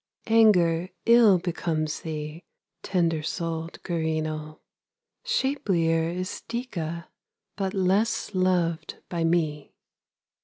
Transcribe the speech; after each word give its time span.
Anger 0.33 0.89
ill 1.05 1.37
becomes 1.37 1.99
thee, 1.99 2.43
Tender 2.81 3.21
souled 3.21 3.77
Gyrinno, 3.83 4.57
Shapelier 5.23 6.09
is 6.09 6.41
Dica 6.47 7.07
But 7.55 7.75
less 7.75 8.33
loved 8.33 8.95
by 9.09 9.23
me. 9.23 9.75